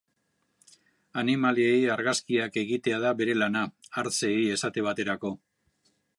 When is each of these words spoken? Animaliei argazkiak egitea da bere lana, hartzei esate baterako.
Animaliei 1.23 1.77
argazkiak 1.97 2.57
egitea 2.63 3.03
da 3.07 3.13
bere 3.21 3.37
lana, 3.43 3.65
hartzei 4.03 4.35
esate 4.57 4.87
baterako. 4.91 5.35